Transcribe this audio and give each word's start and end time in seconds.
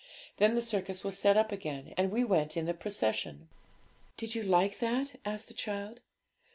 Then 0.37 0.55
the 0.55 0.63
circus 0.63 1.03
was 1.03 1.19
set 1.19 1.37
up 1.37 1.51
again, 1.51 1.93
and 1.95 2.09
we 2.11 2.23
went 2.23 2.57
in 2.57 2.65
the 2.65 2.73
procession.' 2.73 3.49
'Did 4.17 4.33
you 4.33 4.41
like 4.41 4.79
that?' 4.79 5.19
asked 5.27 5.47
the 5.47 5.53
child. 5.53 5.99